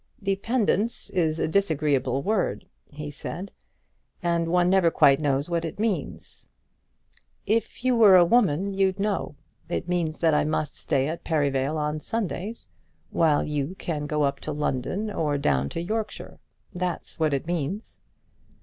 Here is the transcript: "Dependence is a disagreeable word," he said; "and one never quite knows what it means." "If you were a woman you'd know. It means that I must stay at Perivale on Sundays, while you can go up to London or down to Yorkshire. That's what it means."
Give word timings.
"Dependence 0.23 1.11
is 1.11 1.37
a 1.37 1.47
disagreeable 1.47 2.23
word," 2.23 2.65
he 2.91 3.11
said; 3.11 3.51
"and 4.23 4.47
one 4.47 4.67
never 4.67 4.89
quite 4.89 5.19
knows 5.19 5.47
what 5.47 5.63
it 5.63 5.77
means." 5.79 6.49
"If 7.45 7.85
you 7.85 7.95
were 7.95 8.15
a 8.15 8.25
woman 8.25 8.73
you'd 8.73 8.99
know. 8.99 9.35
It 9.69 9.87
means 9.87 10.19
that 10.21 10.33
I 10.33 10.43
must 10.43 10.73
stay 10.75 11.07
at 11.07 11.23
Perivale 11.23 11.77
on 11.77 11.99
Sundays, 11.99 12.67
while 13.11 13.43
you 13.43 13.75
can 13.77 14.05
go 14.05 14.23
up 14.23 14.39
to 14.39 14.51
London 14.51 15.11
or 15.11 15.37
down 15.37 15.69
to 15.69 15.79
Yorkshire. 15.79 16.39
That's 16.73 17.19
what 17.19 17.31
it 17.31 17.45
means." 17.45 17.99